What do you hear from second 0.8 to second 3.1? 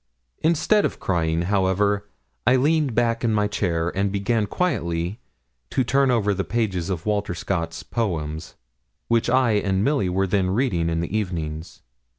of crying, however, I leaned